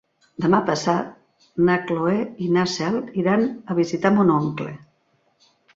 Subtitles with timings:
[0.45, 2.15] Demà passat na Cloè
[2.47, 4.77] i na Cel iran a visitar mon oncle.